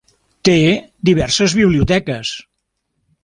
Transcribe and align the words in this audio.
Té 0.47 0.53
diverses 1.09 1.55
biblioteques. 1.61 2.31